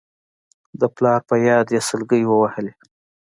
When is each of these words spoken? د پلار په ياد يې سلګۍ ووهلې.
د 0.79 0.81
پلار 0.95 1.21
په 1.29 1.35
ياد 1.47 1.67
يې 1.75 1.81
سلګۍ 1.89 2.23
ووهلې. 2.27 2.73